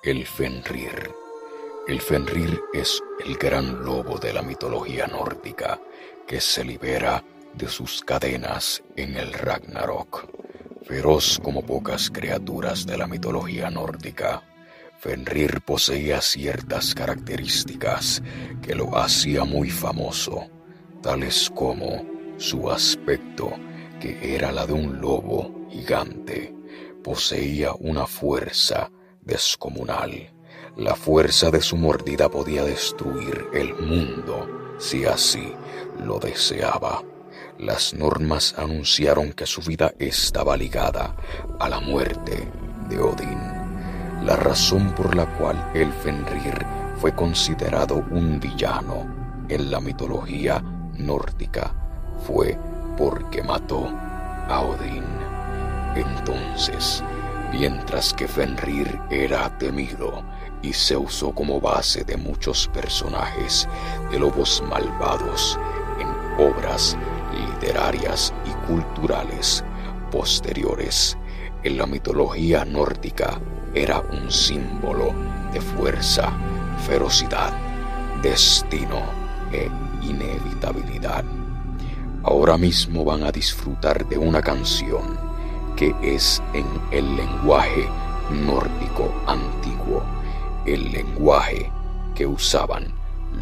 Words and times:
El 0.00 0.24
Fenrir. 0.26 1.12
El 1.88 2.00
Fenrir 2.00 2.62
es 2.72 3.02
el 3.26 3.36
gran 3.36 3.84
lobo 3.84 4.16
de 4.16 4.32
la 4.32 4.42
mitología 4.42 5.08
nórdica 5.08 5.80
que 6.24 6.40
se 6.40 6.64
libera 6.64 7.24
de 7.54 7.66
sus 7.66 8.02
cadenas 8.04 8.80
en 8.94 9.16
el 9.16 9.32
Ragnarok. 9.32 10.28
Feroz 10.84 11.40
como 11.42 11.66
pocas 11.66 12.10
criaturas 12.10 12.86
de 12.86 12.96
la 12.96 13.08
mitología 13.08 13.70
nórdica, 13.70 14.44
Fenrir 15.00 15.62
poseía 15.62 16.20
ciertas 16.20 16.94
características 16.94 18.22
que 18.62 18.76
lo 18.76 18.96
hacía 18.96 19.42
muy 19.42 19.68
famoso, 19.68 20.48
tales 21.02 21.50
como 21.52 22.06
su 22.36 22.70
aspecto, 22.70 23.50
que 23.98 24.36
era 24.36 24.52
la 24.52 24.64
de 24.64 24.74
un 24.74 25.00
lobo 25.00 25.66
gigante, 25.68 26.54
poseía 27.02 27.72
una 27.72 28.06
fuerza 28.06 28.92
descomunal. 29.28 30.32
La 30.76 30.96
fuerza 30.96 31.50
de 31.50 31.60
su 31.60 31.76
mordida 31.76 32.28
podía 32.28 32.64
destruir 32.64 33.46
el 33.52 33.74
mundo 33.74 34.74
si 34.78 35.04
así 35.04 35.52
lo 36.04 36.18
deseaba. 36.18 37.02
Las 37.58 37.94
normas 37.94 38.54
anunciaron 38.56 39.32
que 39.32 39.46
su 39.46 39.60
vida 39.60 39.92
estaba 39.98 40.56
ligada 40.56 41.14
a 41.60 41.68
la 41.68 41.80
muerte 41.80 42.48
de 42.88 42.98
Odín. 42.98 43.38
La 44.24 44.36
razón 44.36 44.94
por 44.94 45.14
la 45.14 45.26
cual 45.36 45.70
el 45.74 45.92
Fenrir 45.92 46.64
fue 46.96 47.14
considerado 47.14 48.04
un 48.10 48.40
villano 48.40 49.44
en 49.48 49.70
la 49.70 49.80
mitología 49.80 50.60
nórdica 50.96 51.74
fue 52.26 52.58
porque 52.96 53.42
mató 53.42 53.88
a 54.48 54.60
Odín. 54.60 55.04
Entonces, 55.94 57.02
mientras 57.52 58.12
que 58.12 58.28
Fenrir 58.28 59.00
era 59.10 59.56
temido 59.58 60.22
y 60.62 60.72
se 60.72 60.96
usó 60.96 61.32
como 61.32 61.60
base 61.60 62.04
de 62.04 62.16
muchos 62.16 62.68
personajes 62.68 63.68
de 64.10 64.18
lobos 64.18 64.62
malvados 64.68 65.58
en 66.00 66.08
obras 66.44 66.96
literarias 67.32 68.32
y 68.44 68.66
culturales 68.66 69.64
posteriores, 70.10 71.16
en 71.62 71.78
la 71.78 71.86
mitología 71.86 72.64
nórdica 72.64 73.40
era 73.74 74.00
un 74.00 74.30
símbolo 74.30 75.12
de 75.52 75.60
fuerza, 75.60 76.32
ferocidad, 76.86 77.52
destino 78.22 79.02
e 79.52 79.70
inevitabilidad. 80.02 81.24
Ahora 82.22 82.58
mismo 82.58 83.04
van 83.04 83.22
a 83.22 83.32
disfrutar 83.32 84.06
de 84.06 84.18
una 84.18 84.42
canción 84.42 85.27
que 85.78 85.94
es 86.02 86.42
en 86.54 86.66
el 86.90 87.16
lenguaje 87.16 87.88
nórdico 88.32 89.14
antiguo, 89.28 90.02
el 90.66 90.90
lenguaje 90.90 91.70
que 92.16 92.26
usaban 92.26 92.92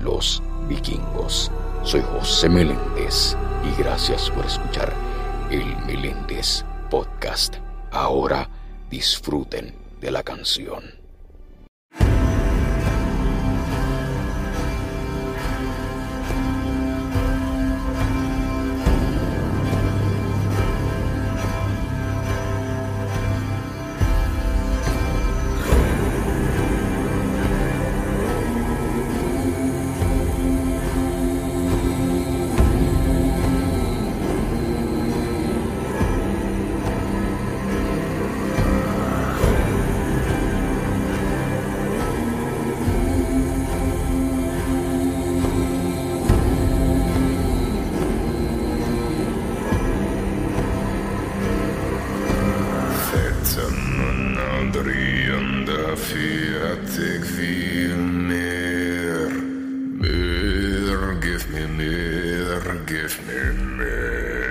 los 0.03 0.43
vikingos. 0.69 1.51
Soy 1.83 2.03
José 2.03 2.51
Meléndez 2.51 3.35
y 3.65 3.81
gracias 3.81 4.29
por 4.29 4.45
escuchar 4.45 4.93
el 5.51 5.65
Meléndez 5.87 6.63
Podcast. 6.91 7.55
Ahora 7.91 8.51
disfruten 8.91 9.75
de 10.03 10.11
la 10.11 10.23
canción. 10.23 11.06
andrejenda 54.67 55.97
fiatek 55.97 57.25
viel 57.37 57.97
mehr. 57.97 59.31
Mehr, 60.03 61.01
gib 61.21 61.43
mir 61.55 61.69
mehr, 61.69 62.63
gib 62.87 63.13
mir 63.27 63.53
mehr. 63.79 64.43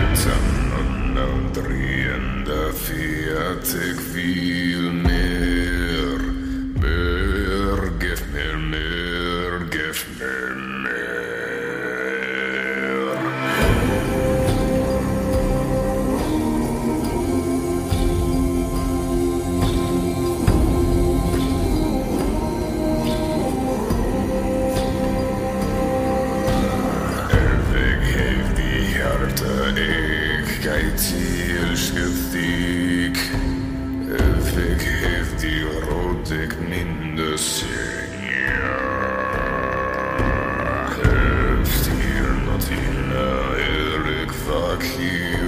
Etan 0.00 0.46
und 0.80 1.18
andrejenda 1.18 2.62
fiatek 2.84 3.98
viel 4.12 4.69
here. 44.82 45.39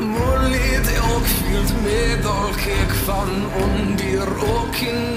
mer. 0.00 0.42
de 0.82 0.96
ook 1.14 1.26
viel 1.26 1.62
met 1.82 2.26
al 2.26 2.50
kijk 2.64 2.92
van 3.04 3.28
om 3.62 3.96
die 3.96 4.18
rokken. 4.18 5.11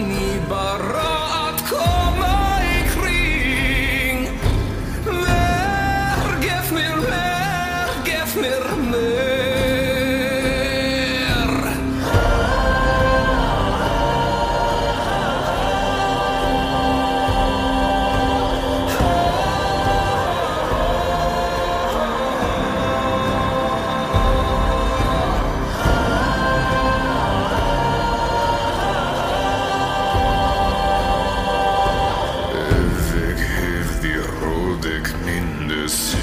in 35.45 35.67
this 35.67 36.15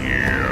year. 0.00 0.51